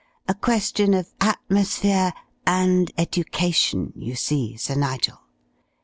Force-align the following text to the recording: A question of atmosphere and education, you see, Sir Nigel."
A 0.27 0.33
question 0.33 0.95
of 0.95 1.13
atmosphere 1.21 2.11
and 2.47 2.89
education, 2.97 3.93
you 3.95 4.15
see, 4.15 4.57
Sir 4.57 4.73
Nigel." 4.73 5.21